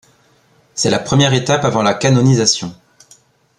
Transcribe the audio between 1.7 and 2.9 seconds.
la canonisation.